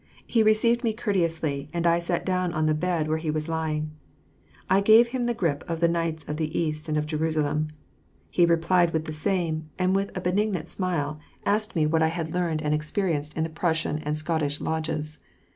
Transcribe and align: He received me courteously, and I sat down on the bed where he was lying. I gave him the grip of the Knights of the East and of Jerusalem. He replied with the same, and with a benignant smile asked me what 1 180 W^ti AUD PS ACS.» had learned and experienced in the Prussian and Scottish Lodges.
He 0.25 0.41
received 0.41 0.83
me 0.83 0.93
courteously, 0.93 1.69
and 1.71 1.85
I 1.85 1.99
sat 1.99 2.25
down 2.25 2.53
on 2.53 2.65
the 2.65 2.73
bed 2.73 3.07
where 3.07 3.19
he 3.19 3.29
was 3.29 3.47
lying. 3.47 3.91
I 4.67 4.81
gave 4.81 5.09
him 5.09 5.25
the 5.25 5.35
grip 5.35 5.63
of 5.67 5.79
the 5.79 5.87
Knights 5.87 6.27
of 6.27 6.37
the 6.37 6.57
East 6.59 6.89
and 6.89 6.97
of 6.97 7.05
Jerusalem. 7.05 7.67
He 8.31 8.47
replied 8.47 8.93
with 8.93 9.05
the 9.05 9.13
same, 9.13 9.69
and 9.77 9.95
with 9.95 10.09
a 10.17 10.21
benignant 10.21 10.69
smile 10.69 11.19
asked 11.45 11.75
me 11.75 11.85
what 11.85 12.01
1 12.01 12.01
180 12.01 12.01
W^ti 12.01 12.01
AUD 12.01 12.01
PS 12.01 12.09
ACS.» 12.09 12.33
had 12.33 12.41
learned 12.47 12.61
and 12.63 12.73
experienced 12.73 13.37
in 13.37 13.43
the 13.43 13.49
Prussian 13.51 13.99
and 13.99 14.17
Scottish 14.17 14.59
Lodges. 14.59 15.19